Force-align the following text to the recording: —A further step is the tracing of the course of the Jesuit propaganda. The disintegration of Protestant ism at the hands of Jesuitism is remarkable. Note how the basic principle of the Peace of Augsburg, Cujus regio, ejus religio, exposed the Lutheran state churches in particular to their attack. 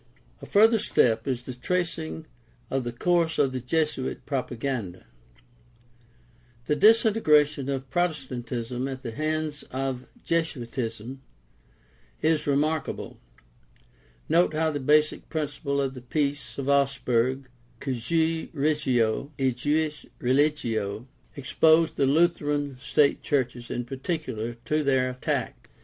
—A 0.41 0.47
further 0.47 0.79
step 0.79 1.27
is 1.27 1.43
the 1.43 1.53
tracing 1.53 2.25
of 2.71 2.83
the 2.83 2.91
course 2.91 3.37
of 3.37 3.51
the 3.51 3.59
Jesuit 3.59 4.25
propaganda. 4.25 5.05
The 6.65 6.75
disintegration 6.75 7.69
of 7.69 7.87
Protestant 7.91 8.51
ism 8.51 8.87
at 8.87 9.03
the 9.03 9.11
hands 9.11 9.61
of 9.69 10.07
Jesuitism 10.25 11.21
is 12.19 12.47
remarkable. 12.47 13.19
Note 14.27 14.55
how 14.55 14.71
the 14.71 14.79
basic 14.79 15.29
principle 15.29 15.79
of 15.79 15.93
the 15.93 16.01
Peace 16.01 16.57
of 16.57 16.67
Augsburg, 16.67 17.47
Cujus 17.79 18.49
regio, 18.53 19.31
ejus 19.37 20.07
religio, 20.17 21.05
exposed 21.35 21.97
the 21.97 22.07
Lutheran 22.07 22.79
state 22.81 23.21
churches 23.21 23.69
in 23.69 23.85
particular 23.85 24.55
to 24.65 24.83
their 24.83 25.11
attack. 25.11 25.69